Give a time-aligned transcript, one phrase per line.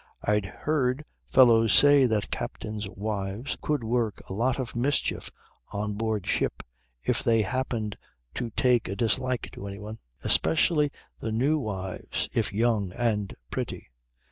[0.23, 5.29] I'd heard fellows say that captains' wives could work a lot of mischief
[5.71, 6.63] on board ship
[7.03, 7.95] if they happened
[8.33, 13.91] to take a dislike to anyone; especially the new wives if young and pretty.